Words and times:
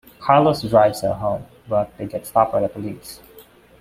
Carlos 0.19 0.63
drives 0.63 1.01
her 1.01 1.13
home, 1.13 1.45
but 1.69 1.95
they 1.99 2.07
get 2.07 2.25
stopped 2.25 2.53
by 2.53 2.59
the 2.61 2.67
police. 2.69 3.19